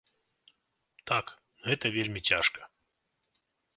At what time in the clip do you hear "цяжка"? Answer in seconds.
2.33-2.61